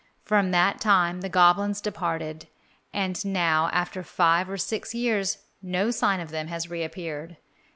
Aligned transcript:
From 0.23 0.49
that 0.49 0.79
time 0.81 1.21
the 1.21 1.29
goblins 1.29 1.79
departed, 1.79 2.47
and 2.91 3.23
now 3.23 3.69
after 3.71 4.01
five 4.01 4.49
or 4.49 4.57
six 4.57 4.95
years 4.95 5.37
no 5.61 5.91
sign 5.91 6.19
of 6.19 6.31
them 6.31 6.47
has 6.47 6.71
reappeared. 6.71 7.37